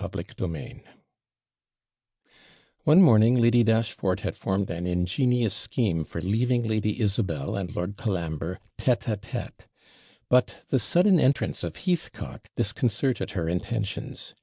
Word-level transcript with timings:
CHAPTER 0.00 0.22
VIII 0.46 0.84
One 2.84 3.02
morning 3.02 3.38
Lady 3.38 3.62
Dashfort 3.62 4.20
had 4.20 4.38
formed 4.38 4.70
an 4.70 4.86
ingenious 4.86 5.52
scheme 5.52 6.04
for 6.04 6.22
leaving 6.22 6.62
Lady 6.62 6.98
Isabel 6.98 7.56
and 7.56 7.76
Lord 7.76 7.98
Colambre 7.98 8.58
TETE 8.78 9.08
A 9.08 9.16
TETE; 9.18 9.66
but 10.30 10.62
the 10.70 10.78
sudden 10.78 11.20
entrance 11.20 11.62
of 11.62 11.76
Heathcock 11.76 12.48
disconcerted 12.56 13.32
her 13.32 13.46
intentions. 13.50 14.34